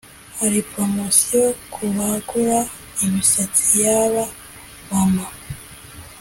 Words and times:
Hari 0.39 0.59
promotion 0.71 1.47
kubagura 1.73 2.59
imisatsi 3.05 3.67
yaba 3.83 4.23
mama 4.89 5.25